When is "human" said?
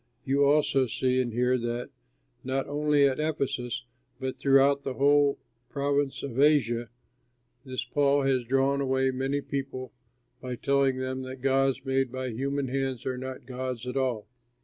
12.31-12.67